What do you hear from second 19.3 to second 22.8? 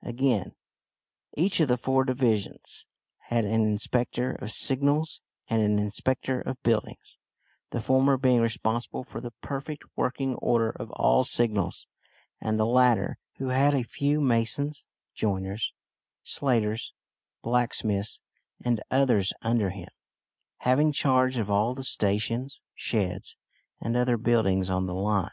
under him, having charge of all the stations,